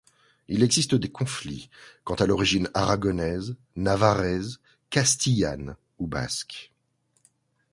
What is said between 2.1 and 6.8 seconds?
à l'origine aragonaise, navarraise, castillanne ou basque.